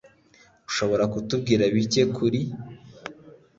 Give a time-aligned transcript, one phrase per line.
[0.69, 2.41] Ushobora kutubwira bike kuri?